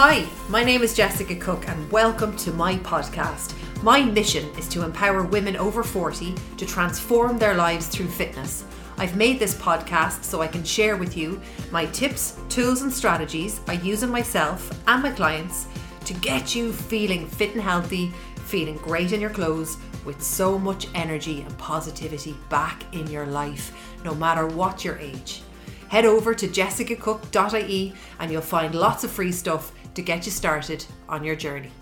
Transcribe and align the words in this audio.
Hi, 0.00 0.24
my 0.48 0.62
name 0.62 0.82
is 0.82 0.94
Jessica 0.94 1.34
Cook, 1.34 1.68
and 1.68 1.90
welcome 1.90 2.36
to 2.36 2.52
my 2.52 2.76
podcast. 2.76 3.52
My 3.82 4.00
mission 4.00 4.48
is 4.56 4.68
to 4.68 4.84
empower 4.84 5.24
women 5.24 5.56
over 5.56 5.82
40 5.82 6.36
to 6.56 6.64
transform 6.64 7.36
their 7.36 7.54
lives 7.54 7.88
through 7.88 8.06
fitness. 8.06 8.62
I've 8.96 9.16
made 9.16 9.40
this 9.40 9.56
podcast 9.56 10.22
so 10.22 10.40
I 10.40 10.46
can 10.46 10.62
share 10.62 10.96
with 10.96 11.16
you 11.16 11.40
my 11.72 11.86
tips, 11.86 12.38
tools, 12.48 12.82
and 12.82 12.92
strategies 12.92 13.60
I 13.66 13.72
use 13.72 14.04
on 14.04 14.10
myself 14.10 14.70
and 14.86 15.02
my 15.02 15.10
clients 15.10 15.66
to 16.04 16.14
get 16.14 16.54
you 16.54 16.72
feeling 16.72 17.26
fit 17.26 17.54
and 17.54 17.60
healthy, 17.60 18.12
feeling 18.44 18.76
great 18.76 19.10
in 19.10 19.20
your 19.20 19.30
clothes, 19.30 19.78
with 20.04 20.22
so 20.22 20.60
much 20.60 20.86
energy 20.94 21.40
and 21.40 21.58
positivity 21.58 22.36
back 22.48 22.84
in 22.94 23.08
your 23.08 23.26
life, 23.26 23.76
no 24.04 24.14
matter 24.14 24.46
what 24.46 24.84
your 24.84 24.96
age. 24.98 25.42
Head 25.88 26.04
over 26.04 26.34
to 26.34 26.46
jessicacook.ie 26.46 27.94
and 28.20 28.30
you'll 28.30 28.42
find 28.42 28.74
lots 28.74 29.04
of 29.04 29.10
free 29.10 29.32
stuff 29.32 29.72
to 29.98 30.02
get 30.02 30.24
you 30.24 30.30
started 30.30 30.84
on 31.08 31.24
your 31.24 31.34
journey. 31.34 31.72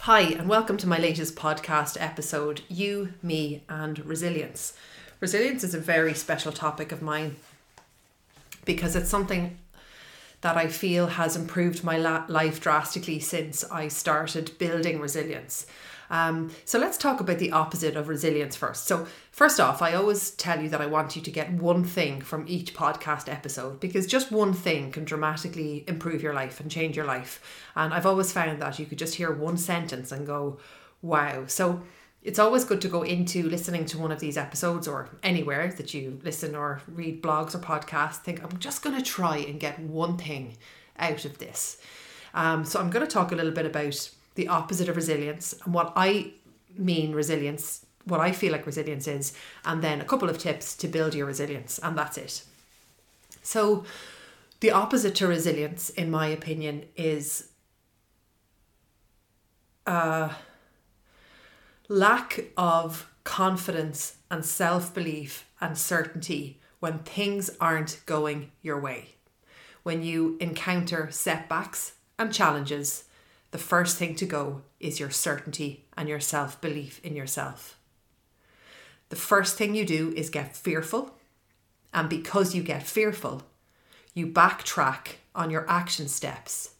Hi, 0.00 0.22
and 0.22 0.48
welcome 0.48 0.76
to 0.78 0.88
my 0.88 0.98
latest 0.98 1.36
podcast 1.36 1.96
episode 2.00 2.62
You, 2.68 3.14
Me, 3.22 3.62
and 3.68 4.04
Resilience. 4.04 4.72
Resilience 5.20 5.62
is 5.62 5.72
a 5.72 5.78
very 5.78 6.12
special 6.12 6.50
topic 6.50 6.90
of 6.90 7.02
mine 7.02 7.36
because 8.64 8.96
it's 8.96 9.08
something 9.08 9.58
that 10.40 10.56
I 10.56 10.66
feel 10.66 11.06
has 11.06 11.36
improved 11.36 11.84
my 11.84 11.98
la- 11.98 12.24
life 12.26 12.60
drastically 12.60 13.20
since 13.20 13.62
I 13.62 13.86
started 13.86 14.58
building 14.58 14.98
resilience. 14.98 15.66
Um, 16.10 16.50
so 16.64 16.78
let's 16.78 16.98
talk 16.98 17.20
about 17.20 17.38
the 17.38 17.52
opposite 17.52 17.96
of 17.96 18.08
resilience 18.08 18.56
first. 18.56 18.86
So, 18.86 19.06
first 19.30 19.60
off, 19.60 19.80
I 19.80 19.94
always 19.94 20.32
tell 20.32 20.60
you 20.60 20.68
that 20.70 20.80
I 20.80 20.86
want 20.86 21.14
you 21.14 21.22
to 21.22 21.30
get 21.30 21.52
one 21.52 21.84
thing 21.84 22.20
from 22.20 22.44
each 22.48 22.74
podcast 22.74 23.32
episode 23.32 23.78
because 23.78 24.06
just 24.08 24.32
one 24.32 24.52
thing 24.52 24.90
can 24.90 25.04
dramatically 25.04 25.84
improve 25.86 26.22
your 26.22 26.34
life 26.34 26.58
and 26.58 26.70
change 26.70 26.96
your 26.96 27.06
life. 27.06 27.40
And 27.76 27.94
I've 27.94 28.06
always 28.06 28.32
found 28.32 28.60
that 28.60 28.78
you 28.78 28.86
could 28.86 28.98
just 28.98 29.14
hear 29.14 29.32
one 29.32 29.56
sentence 29.56 30.10
and 30.10 30.26
go, 30.26 30.58
wow. 31.00 31.44
So, 31.46 31.82
it's 32.22 32.40
always 32.40 32.64
good 32.64 32.82
to 32.82 32.88
go 32.88 33.02
into 33.02 33.48
listening 33.48 33.86
to 33.86 33.98
one 33.98 34.12
of 34.12 34.20
these 34.20 34.36
episodes 34.36 34.86
or 34.86 35.08
anywhere 35.22 35.72
that 35.78 35.94
you 35.94 36.20
listen 36.22 36.54
or 36.54 36.82
read 36.88 37.22
blogs 37.22 37.54
or 37.54 37.58
podcasts. 37.58 38.16
Think, 38.16 38.42
I'm 38.42 38.58
just 38.58 38.82
going 38.82 38.96
to 38.96 39.02
try 39.02 39.38
and 39.38 39.60
get 39.60 39.78
one 39.78 40.18
thing 40.18 40.56
out 40.98 41.24
of 41.24 41.38
this. 41.38 41.78
Um, 42.34 42.64
so, 42.64 42.80
I'm 42.80 42.90
going 42.90 43.06
to 43.06 43.12
talk 43.12 43.30
a 43.30 43.36
little 43.36 43.52
bit 43.52 43.64
about 43.64 44.10
the 44.34 44.48
opposite 44.48 44.88
of 44.88 44.96
resilience 44.96 45.54
and 45.64 45.74
what 45.74 45.92
I 45.96 46.32
mean 46.76 47.12
resilience, 47.12 47.84
what 48.04 48.20
I 48.20 48.32
feel 48.32 48.52
like 48.52 48.66
resilience 48.66 49.06
is, 49.06 49.32
and 49.64 49.82
then 49.82 50.00
a 50.00 50.04
couple 50.04 50.30
of 50.30 50.38
tips 50.38 50.74
to 50.76 50.88
build 50.88 51.14
your 51.14 51.26
resilience, 51.26 51.78
and 51.82 51.96
that's 51.96 52.18
it. 52.18 52.44
So, 53.42 53.84
the 54.60 54.70
opposite 54.70 55.14
to 55.16 55.26
resilience, 55.26 55.90
in 55.90 56.10
my 56.10 56.26
opinion, 56.26 56.84
is 56.96 57.48
a 59.86 60.32
lack 61.88 62.44
of 62.56 63.10
confidence 63.24 64.16
and 64.30 64.44
self 64.44 64.94
belief 64.94 65.48
and 65.60 65.76
certainty 65.76 66.60
when 66.78 67.00
things 67.00 67.50
aren't 67.60 68.00
going 68.06 68.50
your 68.62 68.80
way. 68.80 69.14
When 69.82 70.02
you 70.02 70.36
encounter 70.40 71.08
setbacks 71.10 71.94
and 72.18 72.32
challenges 72.32 73.04
the 73.50 73.58
first 73.58 73.96
thing 73.96 74.14
to 74.16 74.26
go 74.26 74.62
is 74.78 75.00
your 75.00 75.10
certainty 75.10 75.86
and 75.96 76.08
your 76.08 76.20
self 76.20 76.60
belief 76.60 77.00
in 77.04 77.16
yourself. 77.16 77.78
The 79.08 79.16
first 79.16 79.56
thing 79.56 79.74
you 79.74 79.84
do 79.84 80.12
is 80.16 80.30
get 80.30 80.56
fearful, 80.56 81.16
and 81.92 82.08
because 82.08 82.54
you 82.54 82.62
get 82.62 82.84
fearful, 82.84 83.42
you 84.14 84.26
backtrack 84.26 85.16
on 85.34 85.50
your 85.50 85.68
action 85.68 86.06
steps. 86.06 86.74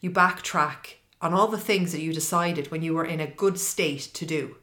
You 0.00 0.10
backtrack 0.10 0.94
on 1.20 1.34
all 1.34 1.46
the 1.46 1.58
things 1.58 1.92
that 1.92 2.00
you 2.00 2.12
decided 2.12 2.70
when 2.70 2.82
you 2.82 2.94
were 2.94 3.04
in 3.04 3.20
a 3.20 3.26
good 3.26 3.58
state 3.58 4.00
to 4.14 4.26
do. 4.26 4.56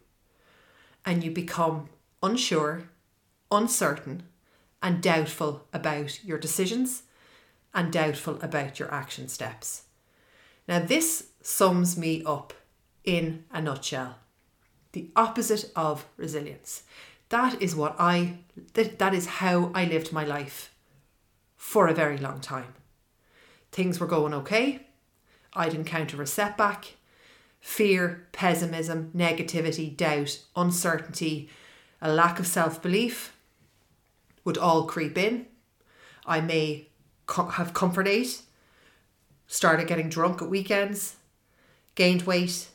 And 1.05 1.23
you 1.23 1.31
become 1.31 1.89
unsure, 2.21 2.89
uncertain, 3.51 4.23
and 4.81 5.01
doubtful 5.01 5.65
about 5.71 6.23
your 6.25 6.37
decisions 6.37 7.03
and 7.73 7.91
doubtful 7.93 8.39
about 8.41 8.79
your 8.79 8.93
action 8.93 9.27
steps. 9.27 9.83
Now, 10.67 10.79
this 10.79 11.27
sums 11.41 11.97
me 11.97 12.23
up 12.25 12.53
in 13.03 13.45
a 13.51 13.61
nutshell. 13.61 14.15
The 14.91 15.09
opposite 15.15 15.71
of 15.75 16.05
resilience. 16.17 16.83
That 17.29 17.61
is 17.61 17.75
what 17.75 17.95
I, 17.99 18.39
that, 18.73 18.99
that 18.99 19.13
is 19.13 19.25
how 19.25 19.71
I 19.73 19.85
lived 19.85 20.11
my 20.11 20.23
life 20.23 20.73
for 21.55 21.87
a 21.87 21.93
very 21.93 22.17
long 22.17 22.39
time. 22.39 22.73
Things 23.71 23.99
were 23.99 24.07
going 24.07 24.33
okay. 24.33 24.87
I'd 25.53 25.73
encounter 25.73 26.21
a 26.21 26.27
setback. 26.27 26.95
Fear, 27.59 28.27
pessimism, 28.31 29.11
negativity, 29.15 29.95
doubt, 29.95 30.39
uncertainty, 30.55 31.49
a 32.01 32.11
lack 32.11 32.39
of 32.39 32.47
self 32.47 32.81
belief 32.81 33.35
would 34.45 34.57
all 34.57 34.85
creep 34.85 35.17
in. 35.17 35.47
I 36.25 36.39
may 36.39 36.87
co- 37.25 37.47
have 37.47 37.73
comfort 37.73 38.07
aid, 38.07 38.27
started 39.47 39.87
getting 39.87 40.09
drunk 40.09 40.41
at 40.41 40.49
weekends, 40.49 41.15
gained 41.95 42.23
weight, 42.23 42.67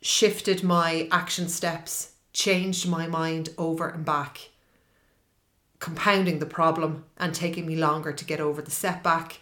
shifted 0.00 0.62
my 0.62 1.08
action 1.10 1.48
steps, 1.48 2.12
changed 2.32 2.86
my 2.86 3.06
mind 3.06 3.48
over 3.56 3.88
and 3.88 4.04
back, 4.04 4.50
compounding 5.80 6.38
the 6.38 6.46
problem 6.46 7.04
and 7.16 7.34
taking 7.34 7.66
me 7.66 7.74
longer 7.74 8.12
to 8.12 8.24
get 8.24 8.40
over 8.40 8.60
the 8.60 8.70
setback, 8.70 9.40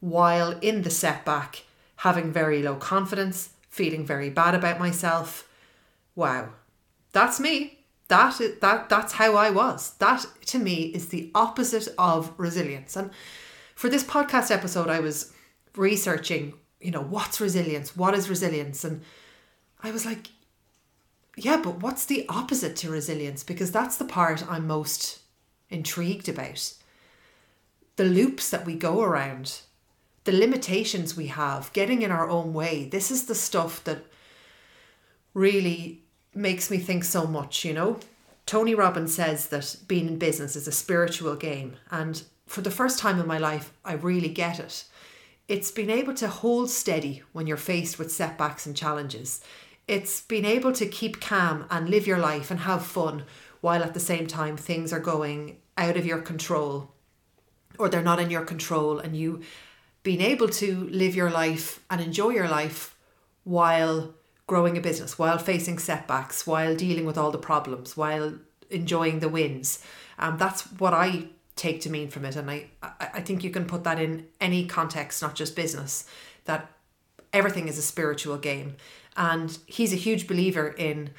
while 0.00 0.58
in 0.60 0.82
the 0.82 0.90
setback, 0.90 1.64
having 1.96 2.32
very 2.32 2.62
low 2.62 2.74
confidence, 2.74 3.50
feeling 3.68 4.04
very 4.04 4.28
bad 4.28 4.54
about 4.54 4.78
myself. 4.78 5.48
Wow, 6.14 6.50
that's 7.12 7.40
me. 7.40 7.78
That 8.08 8.38
that 8.60 8.90
that's 8.90 9.14
how 9.14 9.36
I 9.36 9.48
was. 9.48 9.94
That 9.94 10.26
to 10.46 10.58
me 10.58 10.84
is 10.94 11.08
the 11.08 11.30
opposite 11.34 11.88
of 11.96 12.32
resilience. 12.36 12.96
And 12.96 13.10
for 13.82 13.88
this 13.88 14.04
podcast 14.04 14.52
episode, 14.52 14.88
I 14.88 15.00
was 15.00 15.32
researching 15.74 16.54
you 16.80 16.92
know, 16.92 17.02
what's 17.02 17.40
resilience? 17.40 17.96
What 17.96 18.14
is 18.14 18.30
resilience? 18.30 18.84
And 18.84 19.02
I 19.82 19.90
was 19.90 20.06
like, 20.06 20.28
yeah, 21.36 21.56
but 21.56 21.80
what's 21.80 22.04
the 22.04 22.24
opposite 22.28 22.76
to 22.76 22.90
resilience? 22.90 23.42
Because 23.42 23.72
that's 23.72 23.96
the 23.96 24.04
part 24.04 24.48
I'm 24.48 24.68
most 24.68 25.18
intrigued 25.68 26.28
about. 26.28 26.74
The 27.96 28.04
loops 28.04 28.50
that 28.50 28.64
we 28.64 28.76
go 28.76 29.02
around, 29.02 29.62
the 30.22 30.32
limitations 30.32 31.16
we 31.16 31.26
have, 31.26 31.72
getting 31.72 32.02
in 32.02 32.12
our 32.12 32.28
own 32.30 32.52
way. 32.52 32.84
This 32.88 33.10
is 33.10 33.26
the 33.26 33.34
stuff 33.34 33.82
that 33.82 34.04
really 35.34 36.02
makes 36.36 36.70
me 36.70 36.78
think 36.78 37.02
so 37.02 37.26
much, 37.26 37.64
you 37.64 37.72
know? 37.72 37.98
Tony 38.46 38.76
Robbins 38.76 39.12
says 39.12 39.48
that 39.48 39.76
being 39.88 40.06
in 40.06 40.18
business 40.18 40.54
is 40.54 40.68
a 40.68 40.72
spiritual 40.72 41.34
game. 41.34 41.74
And 41.90 42.22
for 42.52 42.60
the 42.60 42.70
first 42.70 42.98
time 42.98 43.18
in 43.18 43.26
my 43.26 43.38
life, 43.38 43.72
I 43.82 43.94
really 43.94 44.28
get 44.28 44.60
it. 44.60 44.84
It's 45.48 45.70
been 45.70 45.88
able 45.88 46.12
to 46.14 46.28
hold 46.28 46.68
steady 46.68 47.22
when 47.32 47.46
you're 47.46 47.56
faced 47.56 47.98
with 47.98 48.12
setbacks 48.12 48.66
and 48.66 48.76
challenges. 48.76 49.40
It's 49.88 50.20
been 50.20 50.44
able 50.44 50.72
to 50.72 50.84
keep 50.86 51.18
calm 51.18 51.64
and 51.70 51.88
live 51.88 52.06
your 52.06 52.18
life 52.18 52.50
and 52.50 52.60
have 52.60 52.84
fun 52.84 53.24
while 53.62 53.82
at 53.82 53.94
the 53.94 54.00
same 54.00 54.26
time 54.26 54.58
things 54.58 54.92
are 54.92 55.00
going 55.00 55.56
out 55.78 55.96
of 55.96 56.04
your 56.04 56.20
control 56.20 56.92
or 57.78 57.88
they're 57.88 58.02
not 58.02 58.20
in 58.20 58.30
your 58.30 58.44
control 58.44 58.98
and 58.98 59.16
you 59.16 59.40
being 60.02 60.20
able 60.20 60.48
to 60.50 60.88
live 60.90 61.14
your 61.14 61.30
life 61.30 61.82
and 61.88 62.02
enjoy 62.02 62.30
your 62.30 62.48
life 62.48 62.94
while 63.44 64.14
growing 64.46 64.76
a 64.76 64.80
business, 64.82 65.18
while 65.18 65.38
facing 65.38 65.78
setbacks, 65.78 66.46
while 66.46 66.76
dealing 66.76 67.06
with 67.06 67.16
all 67.16 67.30
the 67.30 67.38
problems, 67.38 67.96
while 67.96 68.34
enjoying 68.68 69.20
the 69.20 69.28
wins. 69.30 69.82
Um, 70.18 70.36
that's 70.36 70.70
what 70.72 70.92
I 70.92 71.28
take 71.56 71.80
to 71.82 71.90
mean 71.90 72.08
from 72.08 72.24
it. 72.24 72.36
And 72.36 72.50
I, 72.50 72.66
I 72.82 73.20
think 73.20 73.44
you 73.44 73.50
can 73.50 73.64
put 73.64 73.84
that 73.84 74.00
in 74.00 74.26
any 74.40 74.66
context, 74.66 75.22
not 75.22 75.34
just 75.34 75.54
business, 75.54 76.06
that 76.44 76.70
everything 77.32 77.68
is 77.68 77.78
a 77.78 77.82
spiritual 77.82 78.38
game. 78.38 78.76
And 79.16 79.56
he's 79.66 79.92
a 79.92 79.96
huge 79.96 80.26
believer 80.26 80.68
in 80.68 81.10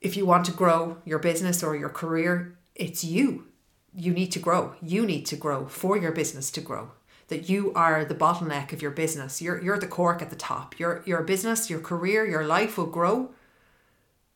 if 0.00 0.16
you 0.16 0.24
want 0.24 0.44
to 0.46 0.52
grow 0.52 0.98
your 1.04 1.18
business 1.18 1.62
or 1.62 1.76
your 1.76 1.88
career, 1.88 2.56
it's 2.74 3.02
you. 3.04 3.46
You 3.94 4.12
need 4.12 4.30
to 4.32 4.38
grow. 4.38 4.74
You 4.80 5.04
need 5.04 5.26
to 5.26 5.36
grow 5.36 5.66
for 5.66 5.96
your 5.96 6.12
business 6.12 6.50
to 6.52 6.60
grow. 6.60 6.92
That 7.28 7.48
you 7.48 7.72
are 7.74 8.04
the 8.04 8.14
bottleneck 8.14 8.72
of 8.72 8.80
your 8.80 8.90
business. 8.92 9.42
You're 9.42 9.60
you're 9.62 9.78
the 9.78 9.86
cork 9.86 10.22
at 10.22 10.30
the 10.30 10.36
top. 10.36 10.78
Your 10.78 11.02
your 11.04 11.22
business, 11.22 11.68
your 11.68 11.80
career, 11.80 12.26
your 12.26 12.44
life 12.44 12.78
will 12.78 12.86
grow. 12.86 13.30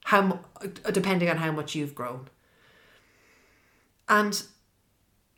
How 0.04 0.40
depending 0.90 1.30
on 1.30 1.38
how 1.38 1.52
much 1.52 1.74
you've 1.74 1.94
grown. 1.94 2.28
And 4.08 4.42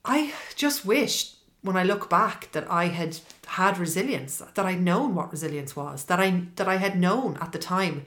I 0.05 0.33
just 0.55 0.85
wish 0.85 1.35
when 1.63 1.77
I 1.77 1.83
look 1.83 2.11
back 2.11 2.53
that 2.53 2.71
I 2.71 2.89
had 2.89 3.19
had 3.47 3.79
resilience, 3.79 4.43
that 4.55 4.67
I'd 4.67 4.83
known 4.83 5.15
what 5.15 5.33
resilience 5.33 5.75
was, 5.75 6.05
that 6.05 6.21
I 6.21 6.43
that 6.57 6.69
I 6.69 6.77
had 6.77 6.99
known 6.99 7.39
at 7.41 7.53
the 7.53 7.59
time 7.59 8.05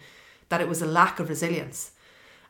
that 0.50 0.62
it 0.62 0.70
was 0.70 0.82
a 0.82 0.86
lack 0.86 1.20
of 1.20 1.30
resilience. 1.30 1.92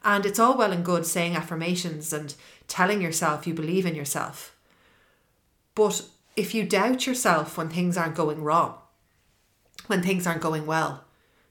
And 0.04 0.26
it's 0.26 0.40
all 0.40 0.58
well 0.58 0.72
and 0.72 0.86
good 0.86 1.06
saying 1.06 1.36
affirmations 1.36 2.14
and 2.14 2.34
telling 2.68 3.02
yourself 3.02 3.48
you 3.48 3.54
believe 3.54 3.86
in 3.86 3.96
yourself. 3.96 4.56
But 5.76 6.04
if 6.36 6.54
you 6.54 6.64
doubt 6.66 7.08
yourself 7.08 7.58
when 7.58 7.70
things 7.70 7.98
aren't 7.98 8.16
going 8.16 8.44
wrong, 8.44 8.76
when 9.88 10.04
things 10.04 10.28
aren't 10.28 10.42
going 10.42 10.66
well, 10.66 11.06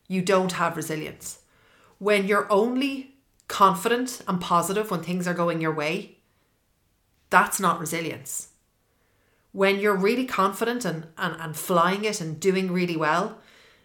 you 0.07 0.23
don't 0.23 0.53
have 0.53 0.77
resilience. 0.77 1.41
When 1.99 2.27
you're 2.27 2.51
only 2.53 3.15
confident 3.49 4.23
and 4.29 4.41
positive 4.41 4.91
when 4.91 5.03
things 5.03 5.27
are 5.27 5.35
going 5.35 5.61
your 5.61 5.75
way, 5.75 6.16
that's 7.37 7.61
not 7.61 7.79
resilience. 7.79 8.49
When 9.53 9.79
you're 9.79 10.05
really 10.09 10.25
confident 10.25 10.87
and, 10.87 11.09
and, 11.19 11.37
and 11.39 11.55
flying 11.55 12.03
it 12.07 12.19
and 12.19 12.41
doing 12.41 12.73
really 12.73 12.97
well, 12.97 13.39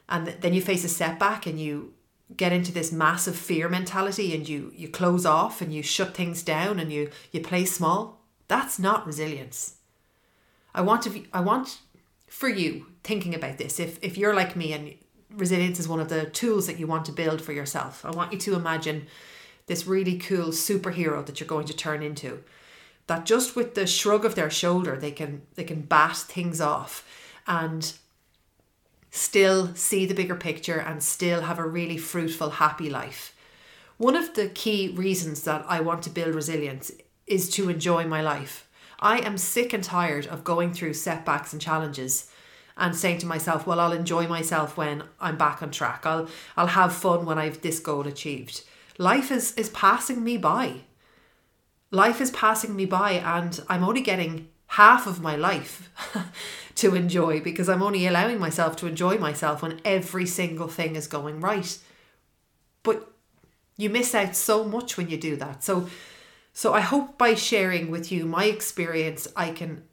and 0.07 0.27
then 0.27 0.53
you 0.53 0.61
face 0.61 0.85
a 0.85 0.89
setback 0.89 1.45
and 1.45 1.59
you 1.59 1.93
get 2.37 2.53
into 2.53 2.71
this 2.71 2.93
massive 2.93 3.35
fear 3.35 3.67
mentality 3.67 4.33
and 4.33 4.47
you 4.47 4.71
you 4.73 4.87
close 4.87 5.25
off 5.25 5.61
and 5.61 5.73
you 5.73 5.83
shut 5.83 6.15
things 6.15 6.43
down 6.43 6.79
and 6.79 6.93
you 6.93 7.09
you 7.33 7.41
play 7.41 7.65
small 7.65 8.21
that's 8.47 8.79
not 8.79 9.05
resilience. 9.05 9.75
I 10.73 10.81
want 10.81 11.01
to 11.03 11.11
i 11.33 11.41
want 11.41 11.79
for 12.27 12.47
you 12.47 12.69
thinking 13.03 13.35
about 13.35 13.57
this. 13.57 13.81
If 13.81 14.01
if 14.01 14.17
you're 14.17 14.37
like 14.41 14.55
me 14.55 14.71
and 14.71 14.83
resilience 15.43 15.77
is 15.77 15.89
one 15.89 15.99
of 15.99 16.07
the 16.07 16.23
tools 16.41 16.67
that 16.67 16.79
you 16.79 16.87
want 16.87 17.03
to 17.05 17.19
build 17.21 17.41
for 17.41 17.53
yourself 17.53 18.03
i 18.03 18.11
want 18.11 18.33
you 18.33 18.37
to 18.37 18.53
imagine 18.53 19.07
this 19.67 19.87
really 19.87 20.17
cool 20.17 20.49
superhero 20.67 21.25
that 21.25 21.39
you're 21.39 21.55
going 21.55 21.67
to 21.67 21.81
turn 21.85 22.03
into 22.03 22.43
that 23.11 23.25
just 23.25 23.57
with 23.57 23.75
the 23.75 23.85
shrug 23.85 24.23
of 24.23 24.35
their 24.35 24.49
shoulder 24.49 24.95
they 24.95 25.11
can 25.11 25.41
they 25.55 25.65
can 25.65 25.81
bat 25.81 26.15
things 26.15 26.61
off 26.61 27.05
and 27.45 27.91
still 29.09 29.75
see 29.75 30.05
the 30.05 30.13
bigger 30.13 30.35
picture 30.35 30.79
and 30.79 31.03
still 31.03 31.41
have 31.41 31.59
a 31.59 31.67
really 31.67 31.97
fruitful 31.97 32.51
happy 32.51 32.89
life. 32.89 33.35
One 33.97 34.15
of 34.15 34.33
the 34.35 34.47
key 34.47 34.93
reasons 34.95 35.43
that 35.43 35.65
i 35.67 35.81
want 35.81 36.03
to 36.03 36.09
build 36.09 36.33
resilience 36.33 36.89
is 37.27 37.49
to 37.55 37.69
enjoy 37.69 38.05
my 38.07 38.21
life. 38.21 38.65
I 39.01 39.17
am 39.19 39.37
sick 39.37 39.73
and 39.73 39.83
tired 39.83 40.25
of 40.25 40.45
going 40.45 40.71
through 40.71 40.93
setbacks 40.93 41.51
and 41.51 41.61
challenges 41.61 42.31
and 42.77 42.95
saying 42.95 43.17
to 43.19 43.25
myself 43.33 43.67
well 43.67 43.81
i'll 43.81 43.99
enjoy 44.03 44.25
myself 44.25 44.77
when 44.77 45.03
i'm 45.19 45.35
back 45.35 45.61
on 45.61 45.71
track. 45.71 46.05
I'll 46.05 46.29
i'll 46.55 46.75
have 46.79 46.93
fun 46.93 47.25
when 47.25 47.37
i've 47.37 47.59
this 47.61 47.81
goal 47.81 48.07
achieved. 48.07 48.63
Life 48.97 49.29
is 49.31 49.53
is 49.55 49.69
passing 49.71 50.23
me 50.23 50.37
by 50.37 50.67
life 51.91 52.21
is 52.21 52.31
passing 52.31 52.75
me 52.75 52.85
by 52.85 53.11
and 53.11 53.61
I'm 53.69 53.83
only 53.83 54.01
getting 54.01 54.49
half 54.67 55.05
of 55.05 55.21
my 55.21 55.35
life 55.35 55.89
to 56.75 56.95
enjoy 56.95 57.41
because 57.41 57.67
I'm 57.67 57.83
only 57.83 58.07
allowing 58.07 58.39
myself 58.39 58.77
to 58.77 58.87
enjoy 58.87 59.17
myself 59.17 59.61
when 59.61 59.81
every 59.83 60.25
single 60.25 60.69
thing 60.69 60.95
is 60.95 61.07
going 61.07 61.41
right. 61.41 61.77
But 62.81 63.11
you 63.75 63.89
miss 63.89 64.15
out 64.15 64.35
so 64.35 64.63
much 64.63 64.95
when 64.95 65.09
you 65.09 65.17
do 65.17 65.35
that. 65.35 65.63
So 65.63 65.89
so 66.53 66.73
I 66.73 66.81
hope 66.81 67.17
by 67.17 67.33
sharing 67.33 67.91
with 67.91 68.11
you 68.11 68.25
my 68.25 68.45
experience 68.45 69.27
I 69.35 69.51
can 69.51 69.83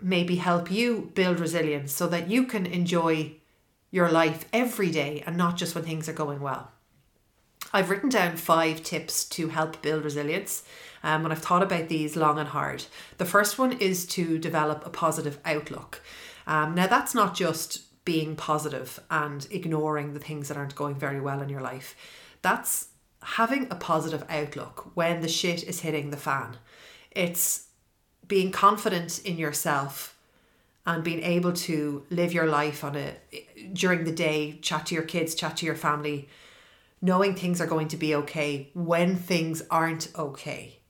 maybe 0.00 0.36
help 0.36 0.70
you 0.70 1.10
build 1.14 1.40
resilience 1.40 1.92
so 1.92 2.06
that 2.06 2.30
you 2.30 2.44
can 2.44 2.66
enjoy 2.66 3.32
your 3.90 4.10
life 4.10 4.44
every 4.52 4.90
day 4.90 5.24
and 5.26 5.36
not 5.36 5.56
just 5.56 5.74
when 5.74 5.84
things 5.84 6.08
are 6.08 6.12
going 6.12 6.40
well. 6.40 6.70
I've 7.72 7.90
written 7.90 8.08
down 8.08 8.36
five 8.36 8.82
tips 8.82 9.24
to 9.30 9.48
help 9.48 9.82
build 9.82 10.04
resilience, 10.04 10.62
um, 11.02 11.24
and 11.24 11.32
I've 11.32 11.42
thought 11.42 11.62
about 11.62 11.88
these 11.88 12.16
long 12.16 12.38
and 12.38 12.48
hard. 12.48 12.84
The 13.18 13.24
first 13.24 13.58
one 13.58 13.72
is 13.72 14.06
to 14.06 14.38
develop 14.38 14.86
a 14.86 14.90
positive 14.90 15.38
outlook. 15.44 16.02
Um, 16.46 16.74
now, 16.74 16.86
that's 16.86 17.14
not 17.14 17.34
just 17.34 18.04
being 18.04 18.36
positive 18.36 18.98
and 19.10 19.46
ignoring 19.50 20.14
the 20.14 20.20
things 20.20 20.48
that 20.48 20.56
aren't 20.56 20.74
going 20.74 20.94
very 20.94 21.20
well 21.20 21.42
in 21.42 21.50
your 21.50 21.60
life, 21.60 21.94
that's 22.40 22.88
having 23.22 23.66
a 23.70 23.74
positive 23.74 24.24
outlook 24.30 24.90
when 24.94 25.20
the 25.20 25.28
shit 25.28 25.62
is 25.64 25.80
hitting 25.80 26.10
the 26.10 26.16
fan. 26.16 26.56
It's 27.10 27.66
being 28.26 28.50
confident 28.52 29.20
in 29.24 29.36
yourself 29.36 30.16
and 30.86 31.04
being 31.04 31.22
able 31.22 31.52
to 31.52 32.04
live 32.08 32.32
your 32.32 32.46
life 32.46 32.82
on 32.82 32.96
a 32.96 33.14
during 33.72 34.04
the 34.04 34.12
day, 34.12 34.58
chat 34.62 34.86
to 34.86 34.94
your 34.94 35.04
kids, 35.04 35.34
chat 35.34 35.58
to 35.58 35.66
your 35.66 35.74
family, 35.74 36.28
knowing 37.00 37.34
things 37.34 37.60
are 37.60 37.66
going 37.66 37.88
to 37.88 37.96
be 37.96 38.14
okay 38.14 38.70
when 38.74 39.16
things 39.16 39.62
aren't 39.70 40.08
okay. 40.16 40.80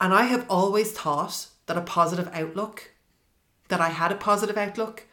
And 0.00 0.14
I 0.14 0.24
have 0.24 0.46
always 0.48 0.92
thought 0.92 1.48
that 1.66 1.76
a 1.76 1.82
positive 1.82 2.30
outlook, 2.32 2.92
that 3.68 3.80
I 3.80 3.88
had 3.88 4.12
a 4.12 4.16
positive 4.16 4.56
outlook, 4.56 5.04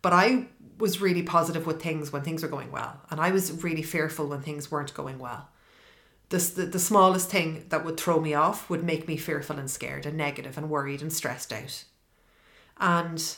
but 0.00 0.12
I 0.12 0.48
was 0.78 1.00
really 1.00 1.22
positive 1.22 1.66
with 1.66 1.80
things 1.80 2.12
when 2.12 2.22
things 2.22 2.42
were 2.42 2.48
going 2.48 2.72
well. 2.72 3.00
And 3.10 3.20
I 3.20 3.30
was 3.30 3.62
really 3.62 3.82
fearful 3.82 4.26
when 4.26 4.42
things 4.42 4.70
weren't 4.70 4.94
going 4.94 5.18
well. 5.18 5.48
This, 6.30 6.50
the, 6.50 6.64
the 6.64 6.80
smallest 6.80 7.30
thing 7.30 7.66
that 7.68 7.84
would 7.84 7.98
throw 7.98 8.18
me 8.18 8.34
off 8.34 8.68
would 8.68 8.82
make 8.82 9.06
me 9.06 9.16
fearful 9.16 9.58
and 9.58 9.70
scared 9.70 10.06
and 10.06 10.16
negative 10.16 10.58
and 10.58 10.70
worried 10.70 11.02
and 11.02 11.12
stressed 11.12 11.52
out. 11.52 11.84
And 12.78 13.36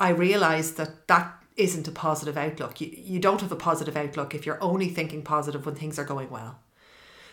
I 0.00 0.08
realized 0.08 0.78
that 0.78 1.06
that 1.06 1.43
isn't 1.56 1.88
a 1.88 1.92
positive 1.92 2.36
outlook. 2.36 2.80
You, 2.80 2.90
you 2.92 3.18
don't 3.18 3.40
have 3.40 3.52
a 3.52 3.56
positive 3.56 3.96
outlook 3.96 4.34
if 4.34 4.44
you're 4.44 4.62
only 4.62 4.88
thinking 4.88 5.22
positive 5.22 5.64
when 5.64 5.74
things 5.74 5.98
are 5.98 6.04
going 6.04 6.30
well. 6.30 6.58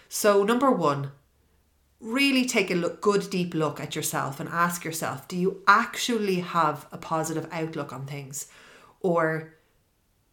So, 0.09 0.43
number 0.43 0.69
one, 0.71 1.11
really 1.99 2.45
take 2.45 2.69
a 2.71 2.75
look, 2.75 3.01
good 3.01 3.29
deep 3.29 3.53
look 3.53 3.79
at 3.79 3.95
yourself 3.95 4.39
and 4.39 4.49
ask 4.49 4.83
yourself 4.83 5.27
do 5.27 5.37
you 5.37 5.61
actually 5.67 6.39
have 6.41 6.87
a 6.91 6.97
positive 6.97 7.47
outlook 7.51 7.93
on 7.93 8.05
things? 8.05 8.47
Or 8.99 9.55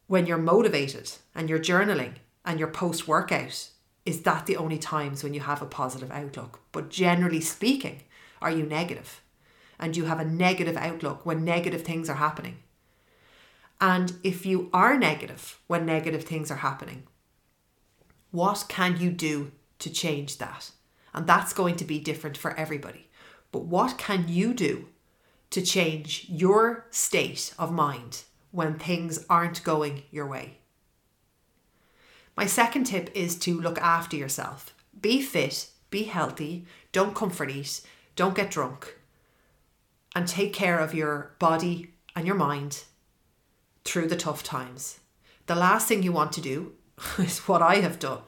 when 0.07 0.27
you're 0.27 0.39
motivated 0.39 1.13
and 1.35 1.49
you're 1.49 1.59
journaling 1.59 2.15
and 2.45 2.59
you're 2.59 2.69
post 2.69 3.07
workout, 3.07 3.69
is 4.05 4.23
that 4.23 4.47
the 4.47 4.57
only 4.57 4.79
times 4.79 5.23
when 5.23 5.35
you 5.35 5.41
have 5.41 5.63
a 5.63 5.67
positive 5.67 6.11
outlook? 6.11 6.61
But 6.73 6.89
generally 6.89 7.41
speaking, 7.41 8.03
are 8.41 8.51
you 8.51 8.65
negative? 8.65 9.21
And 9.79 9.97
you 9.97 10.07
have 10.07 10.19
a 10.19 10.25
negative 10.25 10.77
outlook 10.77 11.25
when 11.25 11.45
negative 11.45 11.83
things 11.83 12.09
are 12.09 12.17
happening? 12.17 12.57
And 13.81 14.15
if 14.25 14.45
you 14.45 14.71
are 14.73 14.99
negative 14.99 15.61
when 15.67 15.87
negative 15.87 16.25
things 16.25 16.51
are 16.51 16.57
happening, 16.57 17.05
what 18.31 18.67
can 18.69 18.99
you 19.01 19.11
do 19.11 19.53
to 19.79 19.91
change 19.91 20.39
that? 20.39 20.71
And 21.15 21.27
that's 21.27 21.53
going 21.53 21.77
to 21.77 21.85
be 21.85 21.99
different 21.99 22.37
for 22.37 22.55
everybody. 22.57 23.09
But 23.53 23.65
what 23.65 23.97
can 23.97 24.27
you 24.29 24.53
do 24.53 24.89
to 25.51 25.63
change 25.63 26.27
your 26.29 26.87
state 26.91 27.55
of 27.59 27.73
mind 27.73 28.25
when 28.51 28.79
things 28.79 29.25
aren't 29.31 29.65
going 29.65 30.03
your 30.11 30.27
way? 30.27 30.59
My 32.37 32.47
second 32.47 32.85
tip 32.85 33.11
is 33.15 33.37
to 33.41 33.61
look 33.61 33.81
after 33.81 34.17
yourself. 34.17 34.75
Be 35.01 35.23
fit, 35.23 35.71
be 35.91 36.05
healthy, 36.05 36.67
don't 36.93 37.15
comfort 37.15 37.51
eat, 37.51 37.81
don't 38.15 38.37
get 38.37 38.51
drunk, 38.51 38.97
and 40.15 40.27
take 40.27 40.53
care 40.53 40.79
of 40.79 40.95
your 40.95 41.35
body 41.39 41.95
and 42.15 42.27
your 42.27 42.37
mind 42.37 42.85
through 43.89 44.07
the 44.09 44.17
tough 44.17 44.43
times. 44.43 45.01
The 45.47 45.55
last 45.55 45.89
thing 45.89 46.03
you 46.03 46.13
want 46.13 46.33
to 46.33 46.43
do 46.43 46.73
is 47.19 47.41
what 47.49 47.63
I 47.63 47.77
have 47.77 47.99
done 47.99 48.21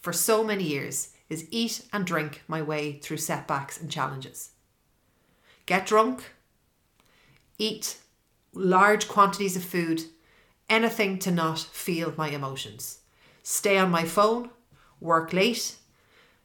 for 0.00 0.12
so 0.12 0.44
many 0.44 0.64
years 0.64 1.10
is 1.28 1.48
eat 1.50 1.86
and 1.92 2.04
drink 2.04 2.42
my 2.46 2.60
way 2.60 2.98
through 2.98 3.16
setbacks 3.16 3.80
and 3.80 3.90
challenges. 3.90 4.50
Get 5.64 5.86
drunk, 5.86 6.34
eat 7.56 7.98
large 8.52 9.08
quantities 9.08 9.56
of 9.56 9.64
food, 9.64 10.02
anything 10.68 11.18
to 11.20 11.30
not 11.30 11.58
feel 11.58 12.12
my 12.16 12.28
emotions. 12.28 12.98
Stay 13.42 13.78
on 13.78 13.90
my 13.90 14.04
phone, 14.04 14.50
work 15.00 15.32
late, 15.32 15.76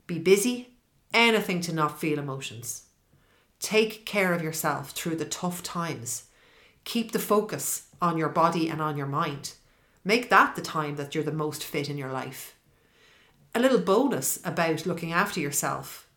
be 0.06 0.20
busy, 0.20 0.70
anything 1.14 1.62
to 1.62 1.74
not 1.74 2.00
feel 2.00 2.20
emotions. 2.20 2.84
Take 3.60 4.06
care 4.06 4.34
of 4.34 4.44
yourself 4.44 4.92
through 4.92 5.16
the 5.16 5.26
tough 5.26 5.64
times. 5.64 6.26
Keep 6.86 7.12
the 7.12 7.20
focus 7.20 7.87
on 8.02 8.18
your 8.18 8.30
body 8.30 8.70
and 8.70 8.82
on 8.82 8.98
your 8.98 9.08
mind. 9.08 9.54
Make 10.04 10.30
that 10.30 10.56
the 10.56 10.62
time 10.62 10.96
that 10.96 11.14
you're 11.14 11.24
the 11.24 11.32
most 11.32 11.64
fit 11.64 11.90
in 11.90 11.98
your 11.98 12.12
life. 12.12 12.56
A 13.54 13.60
little 13.60 13.80
bonus 13.80 14.40
about 14.46 14.86
looking 14.86 15.12
after 15.12 15.40
yourself 15.40 16.08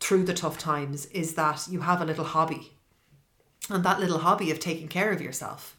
through 0.00 0.24
the 0.24 0.34
tough 0.34 0.58
times 0.58 1.06
is 1.06 1.34
that 1.34 1.66
you 1.70 1.80
have 1.80 2.00
a 2.00 2.04
little 2.04 2.24
hobby. 2.24 2.72
And 3.70 3.84
that 3.84 4.00
little 4.00 4.18
hobby 4.18 4.50
of 4.50 4.58
taking 4.58 4.88
care 4.88 5.12
of 5.12 5.22
yourself 5.22 5.76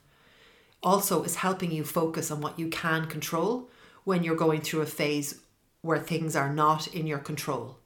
also 0.81 1.23
is 1.23 1.35
helping 1.35 1.71
you 1.71 1.83
focus 1.83 2.31
on 2.31 2.41
what 2.41 2.57
you 2.57 2.69
can 2.69 3.05
control 3.05 3.69
when 4.03 4.23
you're 4.23 4.35
going 4.35 4.62
through 4.62 4.81
a 4.81 4.85
phase 4.85 5.41
where 5.81 6.00
things 6.00 6.35
are 6.35 6.51
not 6.51 6.88
in 6.88 7.05
your 7.05 7.19
control 7.19 7.77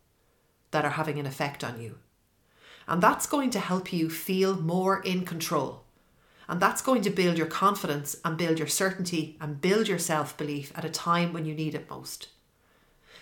that 0.71 0.85
are 0.85 0.91
having 0.91 1.19
an 1.19 1.25
effect 1.25 1.63
on 1.63 1.81
you. 1.81 1.97
And 2.87 3.01
that's 3.01 3.27
going 3.27 3.49
to 3.51 3.59
help 3.59 3.91
you 3.91 4.09
feel 4.09 4.55
more 4.55 5.01
in 5.01 5.25
control 5.25 5.83
and 6.47 6.61
that's 6.61 6.81
going 6.81 7.01
to 7.01 7.09
build 7.09 7.37
your 7.37 7.47
confidence 7.47 8.15
and 8.23 8.37
build 8.37 8.57
your 8.57 8.67
certainty 8.67 9.37
and 9.41 9.61
build 9.61 9.87
your 9.87 9.99
self 9.99 10.37
belief 10.37 10.71
at 10.75 10.85
a 10.85 10.89
time 10.89 11.33
when 11.33 11.45
you 11.45 11.53
need 11.53 11.75
it 11.75 11.89
most. 11.89 12.29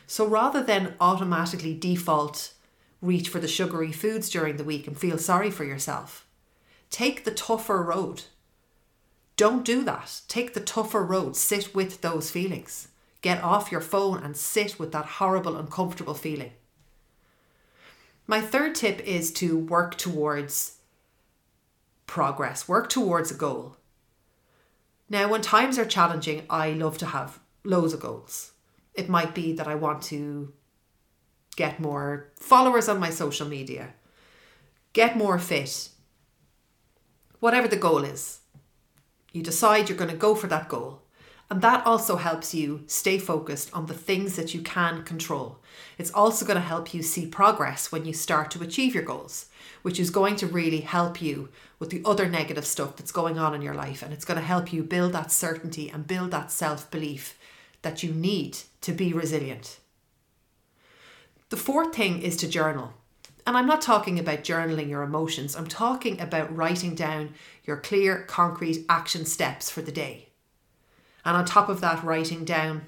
So 0.08 0.28
rather 0.28 0.64
than 0.64 0.94
automatically 1.00 1.74
default 1.74 2.54
reach 3.02 3.30
for 3.30 3.40
the 3.40 3.48
sugary 3.48 3.92
foods 3.92 4.30
during 4.30 4.58
the 4.58 4.64
week 4.64 4.88
and 4.88 4.98
feel 4.98 5.18
sorry 5.18 5.50
for 5.50 5.64
yourself, 5.64 6.28
take 6.90 7.24
the 7.24 7.32
tougher 7.32 7.82
road. 7.82 8.24
Don't 9.38 9.66
do 9.66 9.84
that. 9.84 10.22
Take 10.28 10.54
the 10.54 10.62
tougher 10.62 11.04
road. 11.04 11.36
Sit 11.36 11.76
with 11.76 12.02
those 12.02 12.32
feelings. 12.32 12.90
Get 13.22 13.44
off 13.44 13.72
your 13.72 13.82
phone 13.82 14.24
and 14.24 14.38
sit 14.38 14.80
with 14.80 14.92
that 14.92 15.06
horrible, 15.06 15.58
uncomfortable 15.58 16.14
feeling. 16.14 16.52
My 18.28 18.40
third 18.40 18.76
tip 18.76 19.02
is 19.02 19.32
to 19.34 19.58
work 19.58 19.98
towards 19.98 20.75
progress, 22.08 22.68
work 22.68 22.90
towards 22.90 23.32
a 23.32 23.36
goal. 23.36 23.78
Now, 25.10 25.30
when 25.30 25.42
times 25.42 25.78
are 25.78 25.86
challenging, 25.86 26.44
I 26.50 26.72
love 26.72 26.98
to 27.00 27.06
have 27.08 27.40
loads 27.64 27.94
of 27.94 28.00
goals. 28.00 28.54
It 28.94 29.10
might 29.10 29.36
be 29.36 29.54
that 29.54 29.68
I 29.68 29.76
want 29.76 30.02
to 30.04 30.54
get 31.56 31.80
more 31.80 32.32
followers 32.40 32.90
on 32.90 33.00
my 33.00 33.10
social 33.10 33.48
media, 33.48 33.94
get 34.94 35.18
more 35.18 35.40
fit, 35.40 35.90
whatever 37.40 37.68
the 37.68 37.76
goal 37.76 38.04
is. 38.04 38.40
You 39.32 39.44
decide 39.44 39.90
you're 39.90 39.98
going 39.98 40.12
to 40.12 40.18
go 40.18 40.34
for 40.34 40.48
that 40.48 40.70
goal. 40.70 41.05
And 41.50 41.62
that 41.62 41.86
also 41.86 42.16
helps 42.16 42.56
you 42.56 42.84
stay 42.88 43.20
focused 43.20 43.72
on 43.74 43.86
the 43.86 43.94
things 43.94 44.36
that 44.36 44.54
you 44.56 44.62
can 44.62 45.04
control. 45.04 45.60
It's 45.98 46.12
also 46.12 46.46
going 46.46 46.56
to 46.56 46.62
help 46.62 46.94
you 46.94 47.04
see 47.04 47.28
progress 47.28 47.92
when 47.92 48.06
you 48.06 48.14
start 48.14 48.50
to 48.52 48.64
achieve 48.64 48.96
your 48.96 49.04
goals, 49.04 49.48
which 49.84 50.00
is 50.00 50.10
going 50.10 50.38
to 50.38 50.48
really 50.48 50.82
help 50.82 51.22
you 51.22 51.50
with 51.78 51.92
the 51.92 52.02
other 52.04 52.28
negative 52.28 52.66
stuff 52.66 52.96
that's 52.96 53.12
going 53.12 53.38
on 53.38 53.54
in 53.54 53.62
your 53.62 53.76
life. 53.76 54.02
And 54.02 54.12
it's 54.12 54.26
going 54.26 54.40
to 54.40 54.46
help 54.46 54.74
you 54.74 54.82
build 54.82 55.14
that 55.14 55.32
certainty 55.32 55.90
and 55.90 56.08
build 56.08 56.32
that 56.32 56.52
self 56.52 56.90
belief 56.90 57.38
that 57.84 58.02
you 58.02 58.12
need 58.12 58.58
to 58.82 58.92
be 58.92 59.14
resilient. 59.14 59.80
The 61.50 61.58
fourth 61.58 61.96
thing 61.96 62.24
is 62.24 62.38
to 62.38 62.48
journal. 62.48 62.94
And 63.46 63.56
I'm 63.56 63.68
not 63.68 63.82
talking 63.82 64.18
about 64.18 64.44
journaling 64.44 64.90
your 64.90 65.04
emotions, 65.04 65.56
I'm 65.56 65.68
talking 65.68 66.20
about 66.20 66.56
writing 66.56 66.96
down 66.96 67.36
your 67.64 67.78
clear, 67.78 68.24
concrete 68.24 68.86
action 68.90 69.26
steps 69.26 69.70
for 69.70 69.84
the 69.84 69.92
day. 69.92 70.30
And 71.26 71.36
on 71.36 71.44
top 71.44 71.68
of 71.68 71.82
that, 71.82 72.04
writing 72.04 72.46
down 72.46 72.86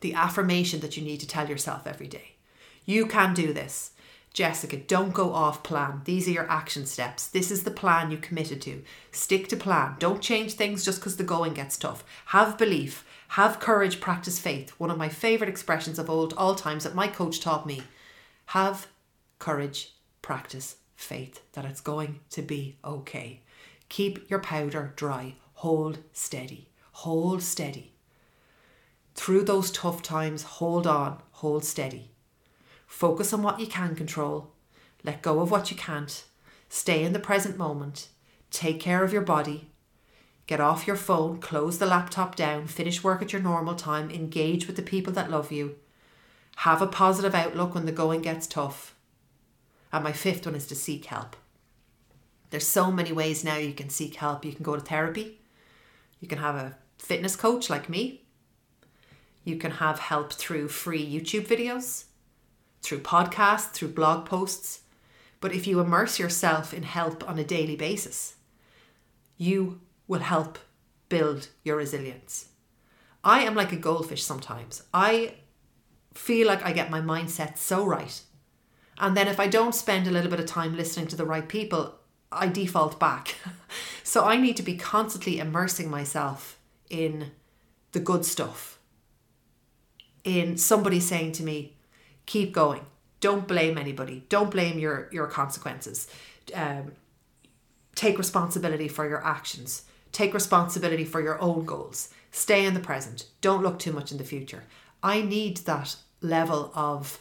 the 0.00 0.14
affirmation 0.14 0.80
that 0.80 0.96
you 0.96 1.02
need 1.02 1.20
to 1.20 1.26
tell 1.26 1.48
yourself 1.48 1.86
every 1.86 2.06
day. 2.06 2.36
You 2.84 3.06
can 3.06 3.34
do 3.34 3.52
this. 3.52 3.92
Jessica, 4.32 4.76
don't 4.76 5.12
go 5.12 5.34
off 5.34 5.64
plan. 5.64 6.02
These 6.04 6.28
are 6.28 6.32
your 6.32 6.48
action 6.48 6.86
steps. 6.86 7.26
This 7.26 7.50
is 7.50 7.64
the 7.64 7.70
plan 7.70 8.10
you 8.10 8.16
committed 8.16 8.62
to. 8.62 8.84
Stick 9.10 9.48
to 9.48 9.56
plan. 9.56 9.96
Don't 9.98 10.22
change 10.22 10.52
things 10.52 10.84
just 10.84 11.00
because 11.00 11.16
the 11.16 11.24
going 11.24 11.52
gets 11.52 11.76
tough. 11.76 12.04
Have 12.26 12.56
belief. 12.56 13.04
Have 13.28 13.58
courage. 13.58 14.00
Practice 14.00 14.38
faith. 14.38 14.70
One 14.78 14.90
of 14.90 14.98
my 14.98 15.08
favourite 15.08 15.50
expressions 15.50 15.98
of 15.98 16.08
old 16.08 16.32
all 16.34 16.54
times 16.54 16.84
that 16.84 16.94
my 16.94 17.08
coach 17.08 17.40
taught 17.40 17.66
me. 17.66 17.82
Have 18.46 18.86
courage. 19.40 19.94
Practice 20.22 20.76
faith 20.94 21.42
that 21.54 21.64
it's 21.64 21.80
going 21.80 22.20
to 22.30 22.42
be 22.42 22.76
okay. 22.84 23.40
Keep 23.88 24.30
your 24.30 24.38
powder 24.38 24.92
dry. 24.94 25.34
Hold 25.54 25.98
steady. 26.12 26.69
Hold 27.04 27.42
steady. 27.42 27.94
Through 29.14 29.44
those 29.44 29.70
tough 29.70 30.02
times, 30.02 30.42
hold 30.42 30.86
on, 30.86 31.22
hold 31.30 31.64
steady. 31.64 32.10
Focus 32.86 33.32
on 33.32 33.42
what 33.42 33.58
you 33.58 33.66
can 33.66 33.96
control, 33.96 34.52
let 35.02 35.22
go 35.22 35.40
of 35.40 35.50
what 35.50 35.70
you 35.70 35.78
can't, 35.78 36.22
stay 36.68 37.02
in 37.02 37.14
the 37.14 37.18
present 37.18 37.56
moment, 37.56 38.08
take 38.50 38.80
care 38.80 39.02
of 39.02 39.14
your 39.14 39.22
body, 39.22 39.70
get 40.46 40.60
off 40.60 40.86
your 40.86 40.94
phone, 40.94 41.38
close 41.40 41.78
the 41.78 41.86
laptop 41.86 42.36
down, 42.36 42.66
finish 42.66 43.02
work 43.02 43.22
at 43.22 43.32
your 43.32 43.40
normal 43.40 43.76
time, 43.76 44.10
engage 44.10 44.66
with 44.66 44.76
the 44.76 44.82
people 44.82 45.14
that 45.14 45.30
love 45.30 45.50
you, 45.50 45.76
have 46.56 46.82
a 46.82 46.86
positive 46.86 47.34
outlook 47.34 47.74
when 47.74 47.86
the 47.86 47.92
going 47.92 48.20
gets 48.20 48.46
tough. 48.46 48.94
And 49.90 50.04
my 50.04 50.12
fifth 50.12 50.44
one 50.44 50.54
is 50.54 50.66
to 50.66 50.74
seek 50.74 51.06
help. 51.06 51.34
There's 52.50 52.66
so 52.66 52.92
many 52.92 53.10
ways 53.10 53.42
now 53.42 53.56
you 53.56 53.72
can 53.72 53.88
seek 53.88 54.16
help. 54.16 54.44
You 54.44 54.52
can 54.52 54.64
go 54.64 54.74
to 54.76 54.82
therapy, 54.82 55.40
you 56.20 56.28
can 56.28 56.36
have 56.36 56.56
a 56.56 56.76
fitness 57.00 57.34
coach 57.34 57.70
like 57.70 57.88
me. 57.88 58.22
You 59.42 59.56
can 59.56 59.72
have 59.72 59.98
help 59.98 60.32
through 60.32 60.68
free 60.68 61.04
YouTube 61.04 61.46
videos, 61.46 62.04
through 62.82 63.00
podcasts, 63.00 63.72
through 63.72 63.88
blog 63.88 64.26
posts. 64.26 64.82
But 65.40 65.54
if 65.54 65.66
you 65.66 65.80
immerse 65.80 66.18
yourself 66.18 66.74
in 66.74 66.82
help 66.82 67.28
on 67.28 67.38
a 67.38 67.44
daily 67.44 67.74
basis, 67.74 68.36
you 69.38 69.80
will 70.06 70.20
help 70.20 70.58
build 71.08 71.48
your 71.64 71.76
resilience. 71.76 72.50
I 73.24 73.42
am 73.42 73.54
like 73.54 73.72
a 73.72 73.76
goldfish 73.76 74.22
sometimes. 74.22 74.82
I 74.92 75.34
feel 76.14 76.46
like 76.46 76.64
I 76.64 76.72
get 76.72 76.90
my 76.90 77.00
mindset 77.00 77.56
so 77.56 77.84
right. 77.84 78.20
And 78.98 79.16
then 79.16 79.28
if 79.28 79.40
I 79.40 79.46
don't 79.46 79.74
spend 79.74 80.06
a 80.06 80.10
little 80.10 80.30
bit 80.30 80.40
of 80.40 80.46
time 80.46 80.76
listening 80.76 81.06
to 81.08 81.16
the 81.16 81.24
right 81.24 81.48
people, 81.48 81.94
I 82.30 82.48
default 82.48 83.00
back. 83.00 83.34
so 84.04 84.24
I 84.24 84.36
need 84.36 84.56
to 84.58 84.62
be 84.62 84.76
constantly 84.76 85.38
immersing 85.38 85.90
myself 85.90 86.59
in 86.90 87.30
the 87.92 88.00
good 88.00 88.24
stuff. 88.24 88.78
In 90.24 90.58
somebody 90.58 91.00
saying 91.00 91.32
to 91.32 91.42
me, 91.42 91.76
keep 92.26 92.52
going. 92.52 92.84
Don't 93.20 93.48
blame 93.48 93.78
anybody. 93.78 94.24
Don't 94.28 94.50
blame 94.50 94.78
your, 94.78 95.08
your 95.12 95.26
consequences. 95.26 96.08
Um, 96.54 96.92
take 97.94 98.18
responsibility 98.18 98.88
for 98.88 99.08
your 99.08 99.24
actions. 99.24 99.84
Take 100.12 100.34
responsibility 100.34 101.04
for 101.04 101.20
your 101.20 101.40
own 101.40 101.64
goals. 101.64 102.08
Stay 102.32 102.64
in 102.66 102.74
the 102.74 102.80
present. 102.80 103.26
Don't 103.40 103.62
look 103.62 103.78
too 103.78 103.92
much 103.92 104.10
in 104.12 104.18
the 104.18 104.24
future. 104.24 104.64
I 105.02 105.22
need 105.22 105.58
that 105.58 105.96
level 106.20 106.70
of 106.74 107.20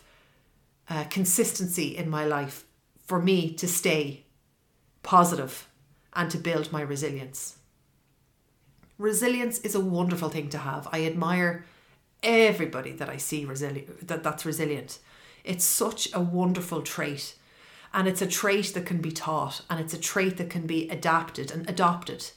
uh, 0.89 1.05
consistency 1.05 1.95
in 1.95 2.09
my 2.09 2.25
life 2.25 2.65
for 3.05 3.21
me 3.21 3.53
to 3.53 3.67
stay 3.67 4.25
positive 5.03 5.67
and 6.13 6.29
to 6.31 6.38
build 6.38 6.71
my 6.71 6.81
resilience. 6.81 7.57
Resilience 9.00 9.60
is 9.60 9.75
a 9.75 9.79
wonderful 9.79 10.27
thing 10.27 10.50
to 10.50 10.58
have. 10.58 10.88
I 10.91 11.06
admire 11.06 11.63
everybody 12.22 12.91
that 12.91 13.10
I 13.10 13.15
see 13.15 13.46
resilient 13.46 14.08
that, 14.08 14.24
that's 14.24 14.46
resilient. 14.46 15.00
It's 15.46 15.63
such 15.63 16.13
a 16.13 16.20
wonderful 16.20 16.82
trait. 16.82 17.36
And 17.94 18.10
it's 18.10 18.22
a 18.22 18.27
trait 18.27 18.74
that 18.74 18.86
can 18.86 19.00
be 19.00 19.12
taught 19.12 19.62
and 19.70 19.79
it's 19.79 19.94
a 19.94 19.98
trait 19.98 20.36
that 20.38 20.50
can 20.50 20.68
be 20.68 20.89
adapted 20.89 21.50
and 21.50 21.68
adopted. 21.68 22.29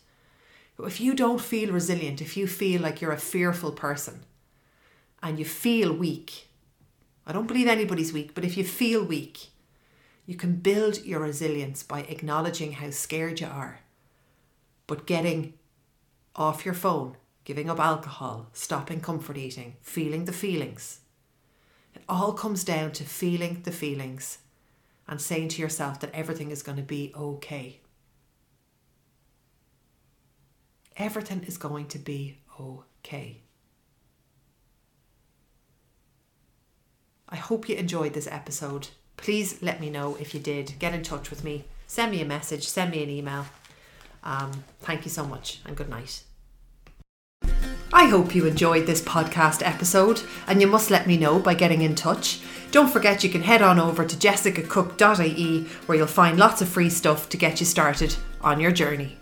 If 0.79 1.01
you 1.01 1.15
don't 1.15 1.41
feel 1.41 1.73
resilient, 1.73 2.23
if 2.23 2.37
you 2.37 2.47
feel 2.47 2.81
like 2.81 3.01
you're 3.01 3.13
a 3.13 3.19
fearful 3.19 3.73
person 3.73 4.25
and 5.23 5.39
you 5.39 5.45
feel 5.45 5.93
weak, 5.93 6.49
I 7.27 7.33
don't 7.33 7.47
believe 7.47 7.69
anybody's 7.69 8.13
weak, 8.13 8.35
but 8.35 8.45
if 8.45 8.57
you 8.57 8.65
feel 8.65 9.05
weak, 9.05 9.49
you 10.27 10.37
can 10.37 10.57
build 10.57 11.05
your 11.05 11.21
resilience 11.21 11.83
by 11.83 12.03
acknowledging 12.03 12.73
how 12.73 12.91
scared 12.91 13.41
you 13.41 13.49
are, 13.49 13.81
but 14.87 15.07
getting 15.07 15.55
off 16.35 16.65
your 16.65 16.75
phone, 16.75 17.17
giving 17.45 17.69
up 17.69 17.81
alcohol, 17.81 18.49
stopping 18.53 19.01
comfort 19.01 19.37
eating, 19.37 19.77
feeling 19.83 20.25
the 20.25 20.33
feelings. 20.33 21.01
It 21.95 22.03
all 22.09 22.33
comes 22.33 22.65
down 22.65 22.93
to 22.93 23.05
feeling 23.05 23.63
the 23.65 23.73
feelings 23.73 24.39
and 25.07 25.21
saying 25.21 25.49
to 25.49 25.63
yourself 25.63 26.01
that 26.01 26.15
everything 26.15 26.51
is 26.51 26.63
going 26.63 26.77
to 26.77 26.83
be 26.83 27.13
okay. 27.17 27.81
Everything 30.97 31.45
is 31.45 31.59
going 31.59 31.87
to 31.89 31.99
be 31.99 32.39
okay. 32.61 33.43
I 37.29 37.37
hope 37.37 37.69
you 37.69 37.77
enjoyed 37.77 38.13
this 38.13 38.29
episode. 38.31 38.89
Please 39.17 39.63
let 39.63 39.81
me 39.81 39.89
know 39.89 40.17
if 40.17 40.35
you 40.35 40.41
did. 40.41 40.75
Get 40.79 40.95
in 40.95 41.03
touch 41.03 41.31
with 41.31 41.45
me. 41.45 41.65
Send 41.87 42.11
me 42.11 42.21
a 42.21 42.27
message, 42.27 42.67
send 42.69 42.91
me 42.91 43.03
an 43.03 43.11
email. 43.11 43.47
Um, 44.25 44.65
thank 44.81 45.05
you 45.05 45.11
so 45.11 45.25
much 45.25 45.61
and 45.67 45.77
good 45.77 45.89
night. 45.89 46.23
I 47.95 48.07
hope 48.07 48.35
you 48.35 48.47
enjoyed 48.47 48.87
this 48.87 49.03
podcast 49.03 49.67
episode 49.67 50.23
and 50.47 50.61
you 50.61 50.67
must 50.67 50.91
let 50.91 51.07
me 51.07 51.19
know 51.19 51.39
by 51.39 51.55
getting 51.55 51.83
in 51.83 51.95
touch. 51.95 52.41
Don't 52.71 52.91
forget 52.91 53.23
you 53.23 53.29
can 53.29 53.43
head 53.43 53.61
on 53.61 53.79
over 53.79 54.05
to 54.05 54.17
jessicacook.ie 54.17 55.65
where 55.87 55.99
you'll 55.99 56.07
find 56.07 56.39
lots 56.39 56.63
of 56.63 56.69
free 56.69 56.89
stuff 56.89 57.29
to 57.29 57.37
get 57.37 57.61
you 57.61 57.67
started 57.67 58.17
on 58.41 58.61
your 58.61 58.73
journey. 58.73 59.19